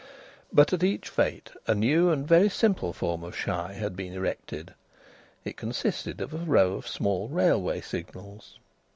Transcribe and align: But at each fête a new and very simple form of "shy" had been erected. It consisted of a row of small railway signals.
But 0.51 0.73
at 0.73 0.81
each 0.83 1.15
fête 1.15 1.55
a 1.67 1.75
new 1.75 2.09
and 2.09 2.27
very 2.27 2.49
simple 2.49 2.91
form 2.91 3.23
of 3.23 3.37
"shy" 3.37 3.73
had 3.73 3.95
been 3.95 4.13
erected. 4.13 4.73
It 5.45 5.57
consisted 5.57 6.21
of 6.21 6.33
a 6.33 6.37
row 6.39 6.73
of 6.73 6.87
small 6.87 7.27
railway 7.27 7.81
signals. 7.81 8.57